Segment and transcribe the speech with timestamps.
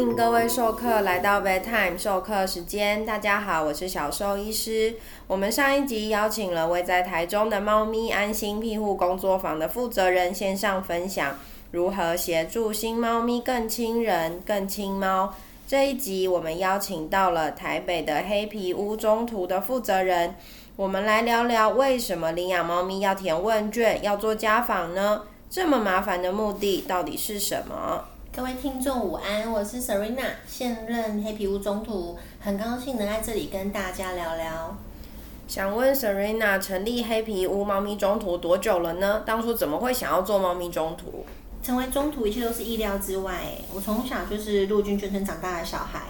[0.00, 3.04] 迎各位授课来到 Vet Time 授课时间。
[3.04, 4.94] 大家好，我是小兽医师。
[5.26, 11.38] 我们上一集邀请了位在台中的猫咪安心庇护工作坊的负责人线上分享
[11.72, 15.34] 如何协助新猫咪更亲人、更亲猫。
[15.66, 20.34] 这一集我们邀请到了台北的黑皮屋中途的负责人，
[20.76, 25.24] 我们来聊聊为什么领养猫咪要填问卷、要做家访呢？
[25.50, 28.04] 这么麻烦的目的到底是什么？
[28.32, 34.76] 各位听众午安，我是 Serena，现任黑皮屋中途，很高兴能在这里跟大家聊聊。
[35.48, 39.24] 想问 Serena，成立黑皮屋猫咪中途多久了呢？
[39.26, 41.26] 当初怎么会想要做猫咪中途？
[41.60, 43.40] 成为中途，一切都是意料之外。
[43.74, 46.00] 我从小就是陆军眷村长大的小孩，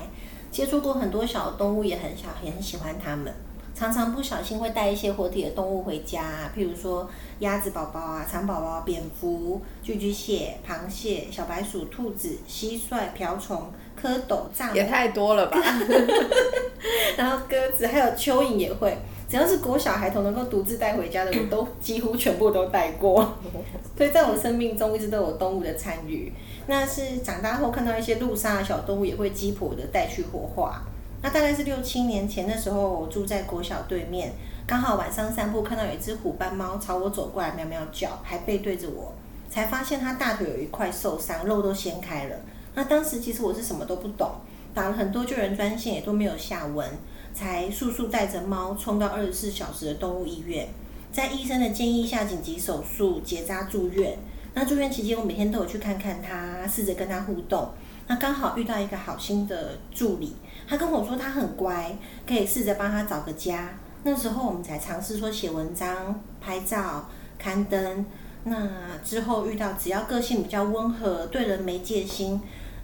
[0.50, 3.33] 接触过很多小动物，也很小，也很喜欢它们。
[3.74, 15.58] 常常不小心会带一些活体的动物回家，譬如说鸭子宝宝啊、蚕宝宝、蝙蝠、巨巨蟹、螃蟹、小白鼠、兔子、蟋蟀、瓢虫、蝌蚪、蚱也太多了吧？
[17.17, 18.97] 然后鸽子还有蚯蚓也会，
[19.28, 23.34] 只要是国小孩童能够独自带回家的，我都几乎全部都带过。
[23.97, 26.33] 所以在我生命中一直都有动物的参与。
[26.67, 30.83] 那是长大后看到一些路上的小动物，也会鸡婆的带去火化。
[31.23, 34.33] 那大概是六七年前的时候，我住在国小对面，
[34.67, 39.13] 刚好晚上散步看到有一只虎斑猫朝我走过来，喵喵叫，还背对着我，
[39.51, 42.37] 才发现它大腿有一块受伤，肉都掀开了。
[42.75, 44.31] 那当时其实我是什么都不懂，
[44.73, 46.89] 打了很多救援专线也都没有下文，
[47.35, 50.69] 才速速带着猫冲到二十四小时的动物医院，
[51.13, 54.17] 在医生的建议下紧急手术结扎住院。
[54.55, 57.69] 那住院期间我每天都有去看看它，试着跟它互动。
[58.11, 60.34] 那刚好遇到一个好心的助理。
[60.66, 63.69] 他跟我说他很乖，可以试着帮他找个家。
[64.02, 67.08] 那时候我们才尝试说写文章、拍照、
[67.39, 68.05] 刊登。
[68.42, 68.69] 那
[69.05, 72.41] 之后遇到只要个性比较温和、对人没戒心，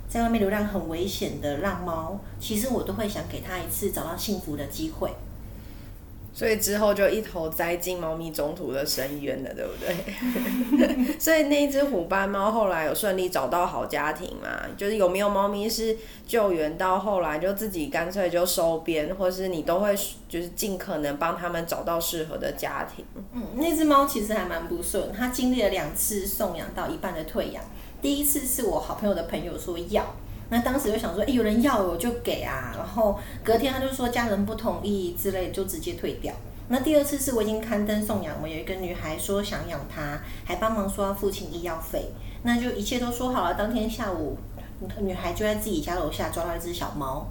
[0.08, 5.10] 在外面流浪很危险的浪猫，其实我都会想给他一次找到幸福的机会。
[6.36, 11.16] 所以之后就一头栽进猫咪中途的深渊了，对不对？
[11.18, 14.50] 所以那一只虎斑猫后来有顺利找到好家庭吗？
[14.76, 15.96] 就是有没有猫咪是
[16.26, 19.96] 救援到后来就自己干脆就收编，或是你都会
[20.28, 23.02] 就是尽可能帮他们找到适合的家庭？
[23.32, 27.64] 嗯，那只猫其实还蛮不顺，它经历了两次送养到一半的退养。
[28.02, 30.04] 第一次是我好朋友的朋友说要。
[30.48, 36.32] 那当时就想说，哎，有人要我就给啊，然后隔天他就说家人不同意之类，就直接退掉。
[36.68, 42.12] 那第二次是我已经刊登送养，我有一个女孩说想养它，还帮忙说要付清医药费，
[42.42, 43.54] 那就一切都说好了。
[43.54, 44.36] 当天下午，
[45.00, 47.26] 女孩就在自己家楼下抓到一只小猫。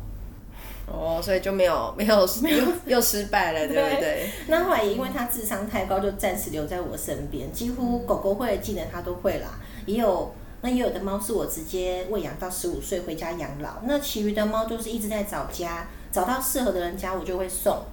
[0.85, 4.29] 哦，所以就没有没有没有又失败了，对 不对？
[4.47, 10.33] 那后来也因为它智商太高，就暂时留在我身边，几乎狗狗会的技能它都会啦，也有。
[10.65, 17.83] 那也有的猫是我直接喂养到十五岁回家养老，那其余的猫都是一直在找家，找到适合的人家我就会送。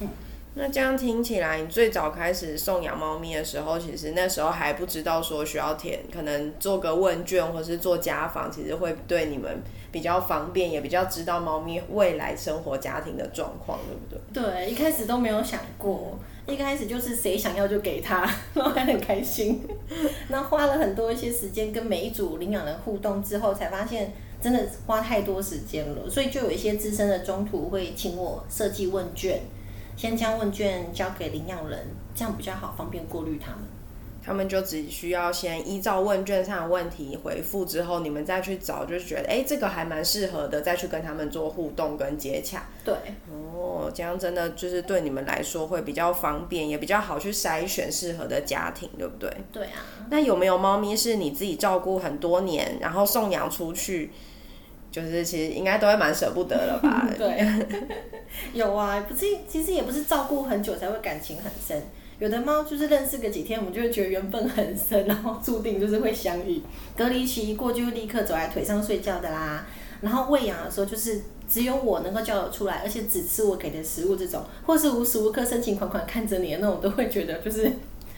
[0.00, 0.08] 嗯，
[0.52, 14.66] 那这样听起来，你最早开始送养猫咪的时候，其实那时候还不知道说需要填，可能做个问卷或是做家访，其实会对你们比较方便，也比较知道猫咪未来生活家庭的状况，对不对？
[14.66, 16.18] 对，一开始都没有想过。
[16.48, 18.20] 一开始就是谁想要就给他，
[18.54, 19.62] 然后还很开心。
[20.28, 29.40] 那花了很多一些时间跟每一组领养人互动之后，才发现真的花太多时间了，所以就有一些资深的中途会请我设计问卷，
[29.96, 31.78] 先将问卷交给领养人，
[32.14, 33.60] 这样比较好，方便过滤他们。
[34.24, 42.66] 他们就只需要先依照问卷上的问题回复之后，你们再去找，就觉得哎，这个还蛮适合的，再去跟他们做互动跟接洽。
[42.88, 42.96] 对，
[43.30, 49.30] 哦，这样真的就是对你们来说会比较方便，也比较好去筛选适合的家庭，对不对？
[49.52, 49.84] 对啊。
[50.08, 54.10] 那有没有猫咪是你自己照顾很多年，然后送养出去，
[54.90, 57.06] 就是其实应该都会蛮舍不得了吧？
[57.18, 57.46] 对，
[58.54, 61.82] 有啊，不是，其实也不是照顾很久才会感情很深。
[62.18, 66.60] 有的猫就是认识个几天，我们就会觉得缘分很深，然后注定就是会相遇。
[66.96, 69.66] 隔离期一过，就立刻走在腿上睡觉的啦。
[70.00, 77.70] 然后喂养的时候，就是只有我能够叫得出来，而且只吃我给的食物这种，或是无时无刻深情款款看着你的那种，都会觉得就是。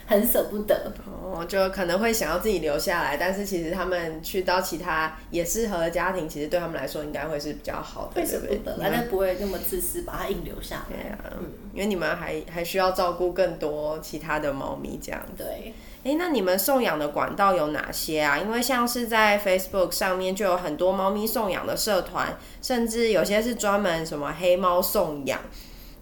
[0.06, 10.96] 很舍不得哦，就可能会想要自己留下来，但是其实他们去到其他也适合的家庭，其实对他们来说应该会是比较好的，会舍不得，反正不会那么自私，把它硬留下来。
[10.96, 15.22] 对啊，嗯，因为你们还还需要照顾更多其他的猫咪这样。
[15.38, 18.38] 对，哎，那你们送养的管道有哪些啊？
[18.38, 25.38] 因为像是在 Facebook 上面就有很多猫咪送养的社团，甚至有些是专门什么黑猫送养。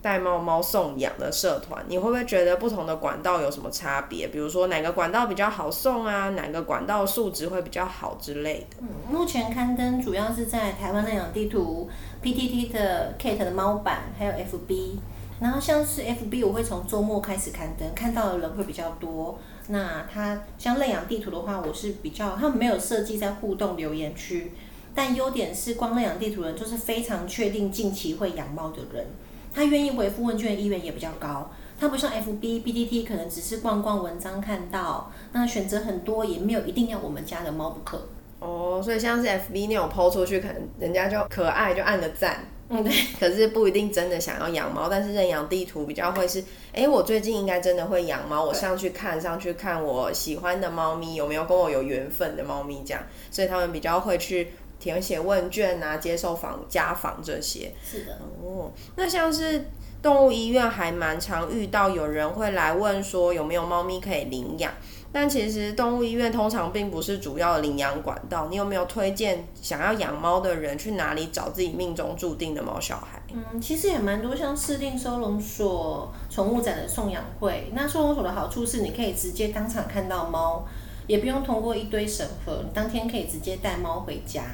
[0.01, 4.29] 带猫猫送养的社团，你会不会觉得不同的管道有什么差别？
[4.29, 6.31] 比如说哪个管道比较好送啊？
[6.31, 8.77] 哪个管道素质会比较好之类的？
[8.81, 11.91] 嗯，目前刊登主要是在台湾认养地图、
[12.23, 14.99] PTT 的 Kate 的猫版，还有 FB。
[15.41, 19.37] 然后像是 FB，我会从周末开始刊登，看到的人会比较多。
[19.69, 24.53] 那它像认养地图的话，我是比较，他们没有设计在互动留言区，
[24.95, 29.07] 但优点是光认养地图人就是非常确定近期会养猫的人，
[29.53, 31.51] 他愿意回复问卷的意愿也比较高。
[31.81, 38.09] 他不像 FB、BTT 可能只是逛逛文章看到，那选择很多，也没有一定要我们家的猫不可。
[38.41, 42.45] 哦，所以像是 FB 那种抛出去，可能人家就可爱就按个赞。
[42.69, 42.93] 嗯，对。
[43.19, 46.43] 可是不一定真的想要养猫，但是认养地图比较会是，
[46.73, 57.73] 哎，我最近应该真的会养猫，我上去看，上去看我喜欢的猫咪有没有跟我有缘分的猫咪这样，所以他们比较会去填写问卷啊，接受访家访这些。
[57.85, 58.19] 是的。
[58.43, 59.65] 哦，那像是
[60.03, 64.73] 动物医院还蛮常遇到有人会来问说有没有猫咪可以领养。
[65.11, 68.49] 但其实动物医院通常并不是主要的领养管道。
[68.51, 73.23] 你有没有推荐想要养猫的人去哪里找自己命中注定的猫小孩？
[73.33, 77.71] 嗯，其实也蛮多，像市定收容所、宠物展的送养会。
[77.75, 80.65] 那收容所的好处是，你可以直接当场看到猫，
[81.07, 84.45] 也不用通过一堆审核，你当天可以直接带猫回家。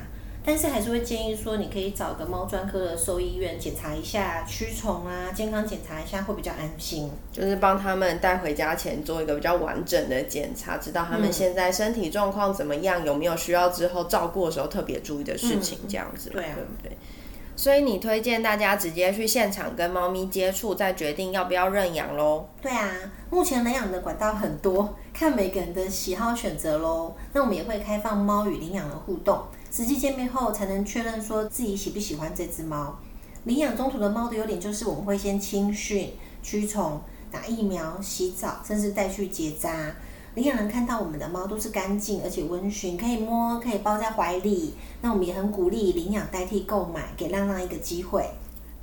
[0.46, 7.11] 但是还是会建议说，你可以找个猫专科的兽医院检查一下驱虫啊，健康检查一下会比较安心。
[7.32, 16.96] 就是帮他们带回家前做一个比较完整的检查，知道他们现在身体状况怎么样，有没有需要之后照顾的时候特别注意的事情，这样子，对不对？
[17.56, 22.47] 所以你推荐大家直接去现场跟猫咪接触，再决定要不要认养喽？
[22.61, 22.91] 对啊，
[23.31, 27.15] 目前领养的管道很多，看每个人的喜好选择喽。
[27.33, 29.41] 那我们也会开放猫与领养的互动。
[29.71, 32.97] 实际见面后才能确认说自己喜不喜欢这只猫。
[33.45, 36.12] 领养中途的猫的优点就是我们会先清训、
[36.43, 39.95] 驱虫、打疫苗、洗澡，甚至带去结扎。
[40.35, 44.75] 领养人看到我们的猫都是干净而且温驯，可以摸，可以抱在怀里。
[45.01, 48.29] 那我们也很鼓励领养代替购买，给浪浪一个机会。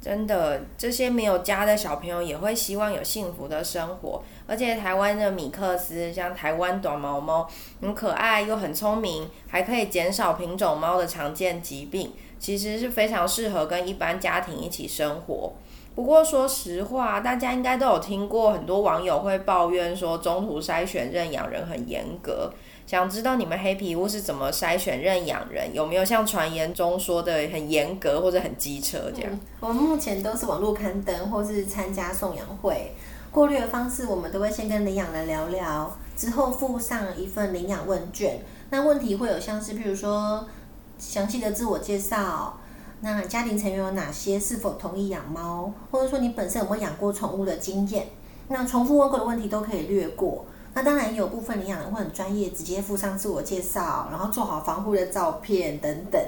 [0.01, 4.23] 真的，这些没有家的小朋友也会希望有幸福的生活。
[4.47, 7.47] 而且台湾的米克斯，像台湾短毛猫，
[7.79, 15.53] 很可爱又很聪明，还可以减少品种猫的常见疾病，其实是非常适合跟一般家庭一起生活。
[15.93, 22.51] 不过说实话，大家应该都有听过，很多网友会抱怨说中途筛选认养人很严格。
[22.91, 25.73] 想知道你们黑皮屋是怎么筛选认养人？
[25.73, 29.39] 有没有像传言中说的很严格或者很机车这样？
[29.61, 32.91] 我们目前都是网络刊登或是参加送养会，
[33.31, 38.41] 过滤的方式我们都会先跟领养人聊聊，之后附上一份领养问卷。
[38.71, 40.45] 那问题会有像是，譬如说
[40.97, 42.57] 详细的自我介绍，
[42.99, 48.07] 那家庭成员有哪些，是否同意养猫，或者说你本身有没有养过宠物的经验？
[48.49, 50.45] 那重复问过的问题都可以略过。
[50.73, 56.21] 那当然也有部分领养人会很专业，直接附上自我介绍，然后做好防护的照片等等。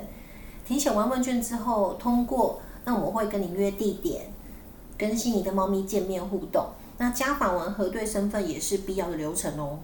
[0.65, 4.23] 填写完问卷之后通过，那我们会跟你约地点，
[4.97, 6.67] 跟心仪的猫咪见面互动。
[6.97, 9.79] 那家访完核对身份也是必要的流程哦。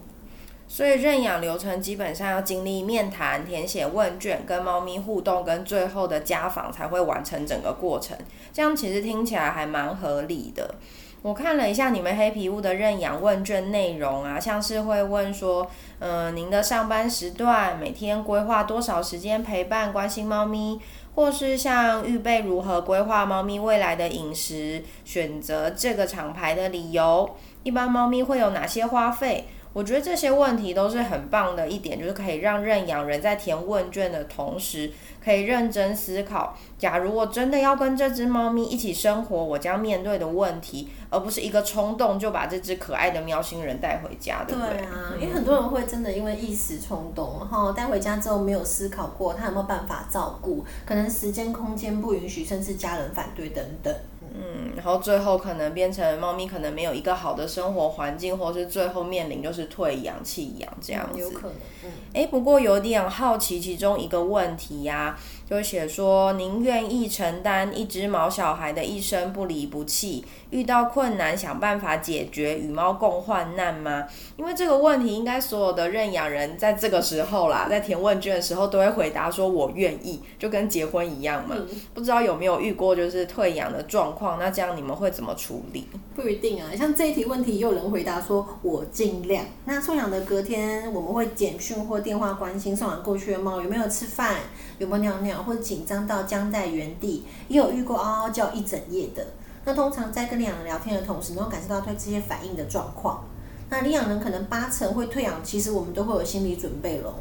[0.68, 8.16] 所以认养流程基本上要经历面谈、填写问卷、跟猫咪互动，跟最后的家访才会完成整个过程。
[8.54, 10.76] 这样其实听起来还蛮合理的。
[11.22, 15.70] 我看了一下你们黑皮屋的认养问卷内容啊，像是会问说，
[16.00, 20.80] 嗯，您的上班时段，每天规划多少时间陪伴关心猫咪，
[21.16, 27.30] 或是像预备如何规划猫咪未来的饮食，选择这个厂牌的理由，
[27.64, 29.50] 一般猫咪会有哪些花费？
[29.72, 34.92] 我觉得这些问题都是很棒的一点，就是可以让认养人在填问卷的同时，
[35.24, 44.78] 可以认真思考，假如我真的要跟这只猫咪一起生活，我将面对的问题，而不是一个冲动就把这只可爱的喵星人带回家，对不对？
[44.78, 53.94] 对啊，因为很多人会真的因为一时冲动，然后带回家之后没有思考过他有没有办法照顾，可能时间空间不允许，甚至家人反对等等。
[54.34, 61.20] 嗯，然后最后可能变成猫咪可能没有一个好的生活环境，或是最后面临就是退养弃养这样子。
[61.20, 61.92] 有可能。
[62.14, 65.18] 哎，不过有点好奇其中一个问题呀。
[65.50, 74.06] 就写说，您愿意承担一只毛小孩的一生不离不弃，遇到困难想办法解决，与猫共患难吗？
[74.38, 81.56] 因为这个问题，应该所有的认养人在这个时候啦，在填问卷的时候都会回答说“我愿意”，就跟结婚一样嘛。
[81.96, 84.19] 不知道有没有遇过就是退养的状况？
[84.20, 85.88] 况那这样你们会怎么处理？
[86.14, 89.46] 不一定啊，像这一题问题，有人回答说“我尽量”。
[89.64, 94.36] 那送养的隔天，我们会简讯或电话关心送养过去的猫有没有吃饭，
[94.78, 95.40] 有没有尿尿。
[95.40, 99.26] 或紧张到僵在原地，也有遇过嗷嗷叫一整夜的。
[99.64, 103.24] 那通常在跟领养人聊天的同时，能够感受到对这些反应的状况。
[103.70, 107.16] 那领养人可能八成会退养，其实我们都会有心理准备咯。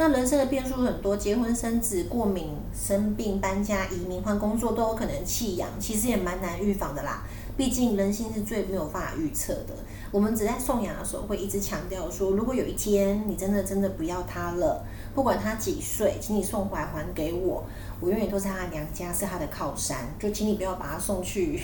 [0.00, 7.24] 那人生的变数很多，结婚生子、过敏、生病、搬家、移民、换工作都有可能弃养，其实也蛮难预防的啦。
[7.56, 9.74] 毕竟人心是最没有办法预测的。
[10.12, 14.84] 我们只在送养的时候会一直强调说，如果有一天你真的真的不要他了，
[15.16, 17.64] 不管他几岁，请你送回来还给我，
[17.98, 20.14] 我永远都是他的娘家，是他的靠山。
[20.16, 21.60] 就请你不要把他送去，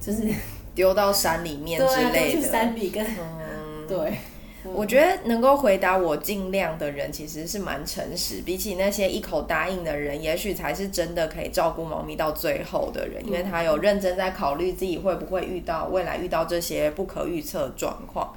[0.00, 0.26] 就是
[0.74, 2.40] 丢到山里面之类的。
[2.40, 4.16] 去山里跟嗯，对。
[4.62, 8.42] 我觉得能够回答我尽量的人，其实是蛮诚实。
[8.42, 18.34] 比起那些一口答应的人，也许才是真的可以照顾猫咪到最后的人，因为他有认真在考虑自己会不会遇到未来遇到这些不可预测状况。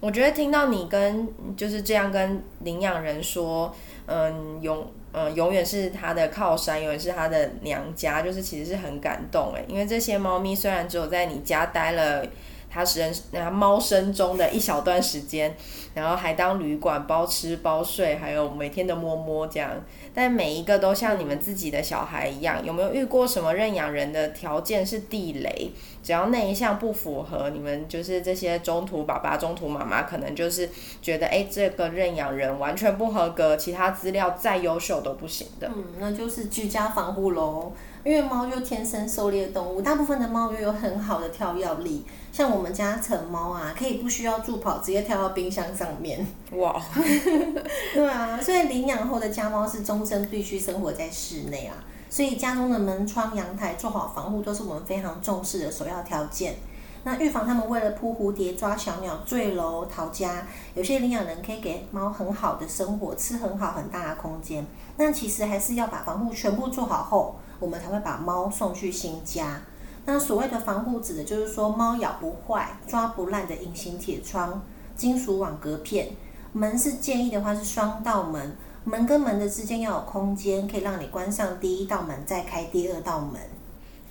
[0.00, 3.74] 我觉得听到你跟就是这样跟领养人说，
[4.06, 12.24] 嗯，永嗯永远是他的靠山，永远是他的娘家，就是其实是很感动诶，因为这些猫咪虽然只有在你家待了。
[12.70, 15.56] 它人那猫生中的一小段时间，
[15.94, 19.70] 然后还当旅馆包吃包睡，还有每天的摸摸这样，
[20.14, 22.64] 但每一个都像你们自己的小孩一样。
[22.64, 25.70] 有没有遇过什么认养人的条件是地雷？
[26.02, 30.68] 只要那一项不符合，你们就是这些中途爸爸、中途妈妈，可能就是
[31.02, 35.70] 觉得，哎，这个认养人完全不合格，其他资料再优秀都不行的。
[35.74, 37.72] 嗯，那就是居家防护喽。
[38.04, 42.04] 因为猫就天生狩猎动物，大部分的猫又有很好的跳跃力。
[42.32, 46.24] 像我们家成猫啊，可以不需要助跑，直接跳到冰箱上面。
[46.52, 46.80] 哇！
[47.92, 51.74] 对啊，所以领养后的家猫是终身必须生活在室内啊。
[52.08, 56.54] 所以家中的门窗、阳台做好防护，都是我们非常重视的首要条件。
[57.04, 64.64] 那预防它们为了扑蝴蝶、抓小鸟坠楼逃家，有些领养人可以给猫很好的生活，吃很好很大的空间。
[64.96, 67.36] 那其实还是要把防护全部做好后。
[67.58, 69.62] 我们才会把猫送去新家。
[70.04, 74.62] 那所谓的防护指的就是说，猫咬不坏、抓不烂的隐形铁窗、
[74.96, 76.08] 金属网隔片。
[76.52, 83.38] 门是建议的话是双道门，门跟门的之间要有空间，可以让你关上第一道门，再开第二道门。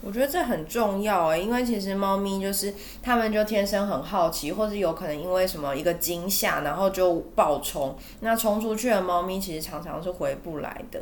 [0.03, 7.97] 我觉得这很重要诶，因为其实猫咪就是它们就天生很好奇，或者有可能因为什么一个惊吓，然后就爆冲。
[8.19, 11.01] 那冲出去的猫咪其实常常是回不来的。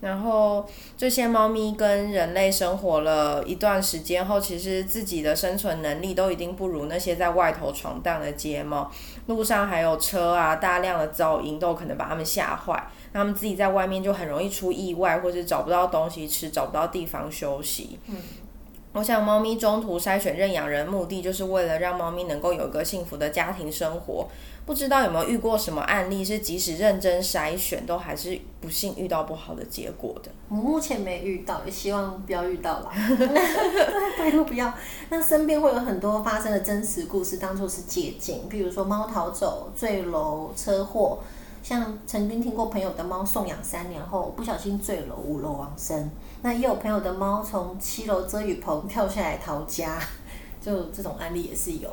[0.00, 0.64] 然后
[0.96, 8.90] 这些猫咪跟人类生活了一段时间后，其实自己的生存能力都已经不如那些在外头闯荡的街猫。
[9.26, 17.98] 路上还有车啊，大量的噪音都可能把它们吓坏，它们自己在外面就很容易出意外，或是找不到东西吃，找不到地方休息。
[18.06, 18.16] 嗯。
[18.92, 24.26] 我想，猫咪中途筛选认养人，目的就是为了让猫咪能够有一个幸福的家庭生活。
[24.68, 30.30] 不知道有没有遇过什么案例，是即使认真筛选，都还是不幸遇到不好的结果的？
[30.50, 32.92] 我目前没遇到，也希望不要遇到啦。
[34.18, 34.70] 拜托不要。
[35.08, 38.40] 那身边会有很多发生的真实故事，当做是借鉴。
[38.50, 41.20] 比如说猫逃走、坠楼、车祸。
[41.60, 46.08] 像曾经听过朋友的猫送养三年后不小心坠楼五楼亡身，
[46.40, 49.98] 那也有朋友的猫从七楼遮雨棚跳下来逃家，
[50.62, 51.90] 就这种案例也是有。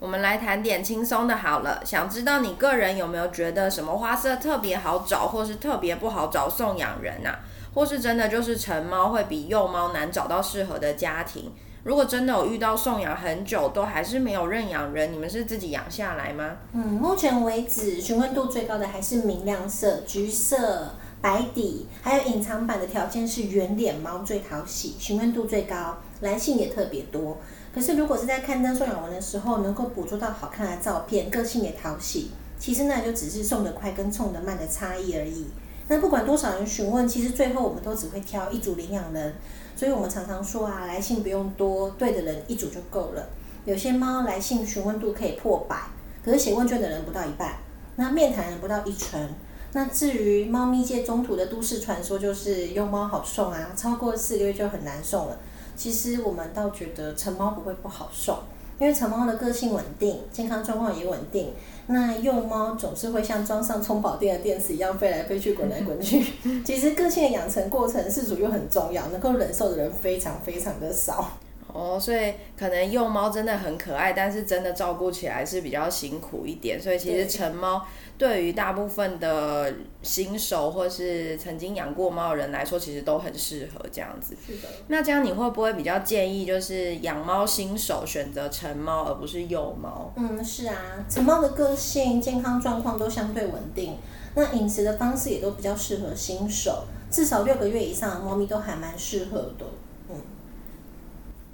[0.00, 7.40] 我们来谈点轻松的好了，想知道你个人有没有觉得什么花色特别好找，或是特别不好找送养人啊？
[7.74, 11.52] 或是真的就是成猫会比幼猫难找到适合的家庭？
[11.82, 16.58] 如果真的有遇到送养很久都还是没有认养人，你们是自己养下来吗？
[16.72, 20.90] 嗯，目前为止询问度最高的还是明亮色、橘色、
[21.20, 27.38] 白底，还有隐藏版的条件是圆脸猫最讨喜，询问度最高，来信也特别多。
[27.74, 35.46] 可是如果是在刊登送养文的时候，能够捕捉到好看的照片，个性也讨喜，其实那就只是送的快跟送的慢的差异而已。
[35.88, 39.34] 那不管多少人询问，其实最后我们都只会挑一组领养人。
[39.76, 43.28] 所以我们常常说啊，来信不用多，对的人一组就够了。
[43.64, 45.76] 有些猫来信询问度可以破百，
[46.24, 47.54] 可是写问卷的人不到一半，
[47.94, 49.28] 那面谈人不到一成。
[49.72, 55.38] 那至于猫咪界中途的都市传说，就是幼猫好送啊，超过四个月就很难送了。
[55.78, 58.40] 其实我们倒觉得成猫不会不好受。
[58.80, 61.50] 因为成猫的个性稳定，健康状况也稳定。
[61.88, 66.24] 那幼猫总是会像装上充饱电的电池一样飞来飞去、滚来滚去。
[66.64, 71.38] 其实个性的养成过程，饲主又很重要，能够忍受的人非常非常的少。
[71.72, 76.80] 哦，所以可能幼猫真的很可爱，但是真的照顾起来是比较辛苦一点。
[76.80, 77.84] 所以其实成猫
[78.16, 79.72] 对于大部分的
[80.02, 84.36] 新手或是曾经养过猫的人来说，其实都很适合这样子。
[84.44, 84.68] 是的。
[84.88, 90.12] 那这样你会不会比较建议，就是养猫新手选择成猫而不是幼猫？
[90.16, 90.74] 嗯，是啊，
[91.08, 93.96] 成猫的个性、健康状况都相对稳定，
[94.34, 99.66] 那饮食的方式也都比较适合新手，至少六个月以上的猫咪都还蛮适合的。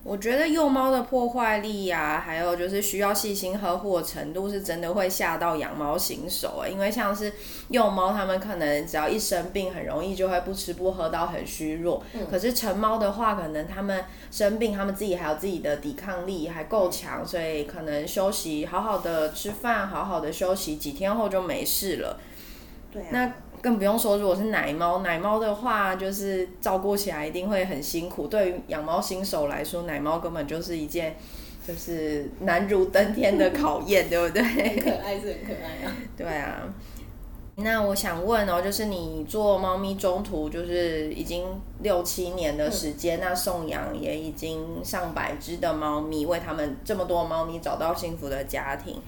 [0.04, 7.32] 我觉得幼猫的破坏力呀、还有就是需要细心呵护的程度，是真的会吓到养猫新手欸因为像是
[7.68, 12.04] 幼猫，它们可能只要一生病，很容易就会不吃不喝到很虚弱。
[12.30, 22.20] 可是成猫的话，可能它们生病，它们自己还有自己的抵抗力还够强，所以可能休息好好的吃饭，好好的休息，几天后就没事了。
[22.92, 23.32] 对啊，那
[23.64, 28.26] 更不用说，如果是奶猫，奶猫的话，就是照顾起来一定会很辛苦。
[28.26, 31.16] 对于养猫新手来说，奶猫根本就是一件
[31.66, 34.42] 就是难如登天的考验，对不对？
[34.44, 35.96] 很可爱是很可爱啊。
[36.14, 36.62] 对啊。
[37.56, 41.46] 那我想问哦，就是你做猫咪中途就是已经
[41.80, 49.00] 六七年的时间，那送养也已经上百只的猫咪，为他们这么多猫咪找到幸福的家庭。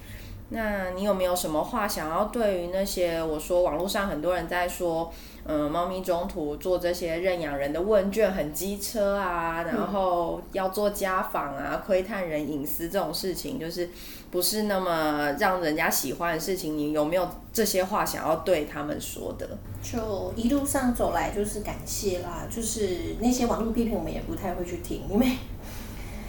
[0.50, 5.12] 那你有没有什么话想要对于那些我说网络上很多人在说，
[5.44, 13.90] 嗯，猫咪中途做这些认养人的问卷很机车啊，然后要做家访啊，窥探人隐私这种事情，就是
[14.30, 19.48] 不是那么让人家喜欢的事情，你有没有这些话想要对他们说的？
[19.82, 25.26] 就一路上走来就是感谢啦，就是那些网络批评我们也不太会去听，因为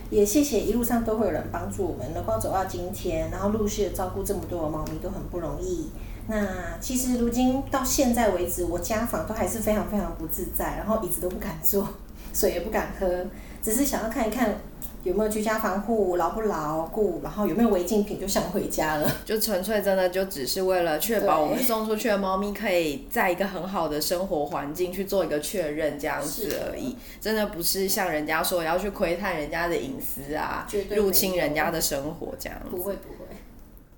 [0.09, 5.89] 也谢谢一路上都会有人帮助我们，能够走到今天，然后陆续的照顾这么多的猫咪都很不容易。
[6.27, 11.87] 那其实如今到现在为止，我家访都还是非常非常不自在，然后椅子都不敢坐，
[12.33, 13.25] 水也不敢喝，
[13.61, 14.55] 只是想要看一看
[15.04, 19.10] 有没有居家防护牢不牢固，然后有没有违禁品，就想回家了。
[19.24, 32.70] 就纯粹真的就只是为了确保我们送出去的猫咪可以在一个很好的生活环境去做一个确认这样子而已，真的不是像人家说要去窥探人家的隐私啊入侵人家的生活这样子。
[32.70, 33.27] 不会不会。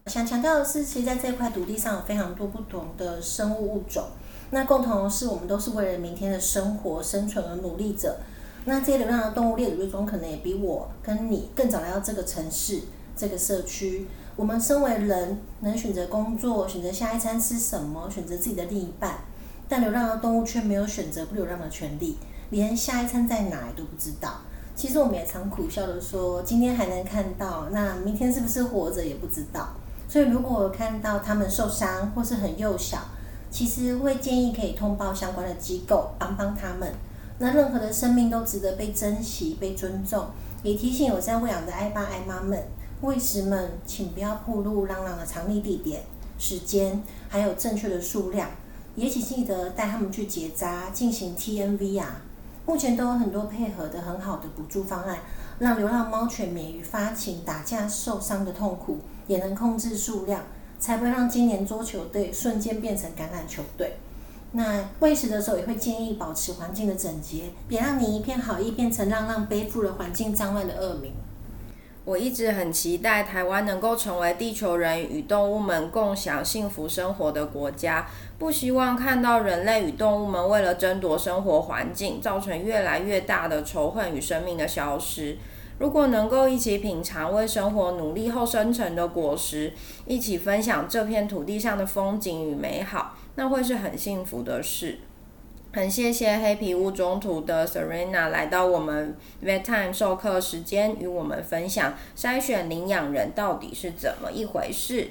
[0.06, 4.04] 想强调的是，其实在这块土地上有非常多不同的生物物种，
[4.52, 8.18] 那共同的是我们都是为了明天的生活生存而努力着。
[8.70, 12.80] 那这些流浪的动物猎主中，可能也比我跟你更早来到这个城市、
[13.18, 14.06] 这个社区。
[14.36, 19.18] 我们身为人，能选择工作，选择下一餐吃什么，选择自己的另一半，
[19.68, 22.18] 但流浪的动物却没有选择不流浪的权利，
[22.52, 24.36] 连下一餐在哪都不知道。
[24.76, 29.70] 其实我们也常苦笑的说，今天还能看到，那明天是不是活着也不知道。
[30.08, 33.00] 所以如果看到他们受伤或是很幼小，
[33.50, 36.94] 其实会建议可以通报相关的机构帮帮他们。
[37.40, 40.28] 那任何的生命都值得被珍惜、被尊重。
[40.62, 42.62] 也提醒有在喂养的爱爸爱妈们、
[43.02, 46.04] 喂食们，请不要暴露浪浪的藏匿地点、
[46.38, 48.50] 时间，还有正确的数量。
[48.96, 52.22] 也请记得带他们去结扎，进行 TNV 啊。
[52.66, 55.20] 目前都有很多配合的很好的补助方案，
[55.60, 58.98] 让流浪猫犬免于发情、打架受伤的痛苦，
[59.28, 60.44] 也能控制数量，
[60.78, 63.94] 才不会让今年桌球队瞬间变成橄榄球队。
[64.52, 71.14] 那喂食的时候也会建议保持环境的整洁，别让你一片好意变成让让背负了环境脏乱的恶名。
[72.06, 78.08] 我一直很期待台湾能够成为地球人与动物们共享幸福生活的国家，
[78.40, 85.38] 不希望看到人类与动物们为了争夺生活环境，造成越来越大的仇恨与生命的消失。
[85.80, 89.72] 如果能够一起品尝为生活努力后生成的果实，
[90.06, 95.00] 一起分享这片土地上的风景与美好，那会是很幸福的事。
[95.72, 105.10] 很谢谢黑皮屋中途的 Serena 来到我们 Vet Time 授课时间，与我们分享筛选领养人到底是怎么一回事。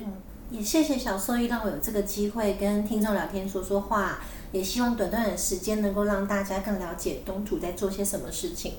[0.50, 4.18] 也谢谢小兽医让我有这个机会跟听众聊天说说话，
[4.52, 8.74] 也希望短短的时间能够让大家更了解东土在做些什么事情。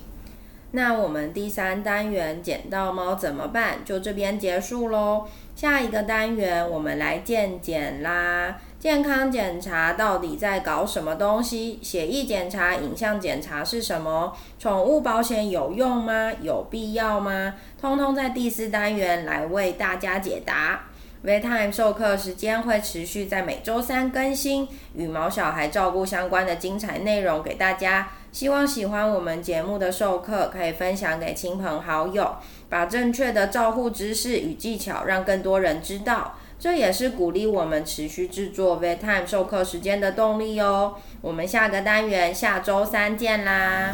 [0.72, 3.84] 那我们第三单元捡到猫怎么办？
[3.84, 5.26] 就这边结束喽。
[5.56, 8.56] 下一个单元我们来健检啦。
[8.78, 11.78] 健康检查到底在搞什么东西？
[11.82, 14.34] 血液检查、影像检查是什么？
[14.58, 16.32] 宠物保险有用吗？
[16.40, 17.54] 有必要吗？
[17.78, 20.84] 通通在第四单元来为大家解答。
[21.22, 28.08] Vtime 授课时间会持续在每周三更新，与毛小孩照顾相关的精彩内容给大家。
[28.32, 32.36] 希望喜欢我们节目的授课，可以分享给亲朋好友，
[32.68, 36.36] 把正确的照护知识与技巧让更多人知道。
[36.58, 40.94] 这也是鼓励我们持续制作 Vtime 授课时间的动力哦。
[41.22, 43.92] 我们下个单元下周三见啦！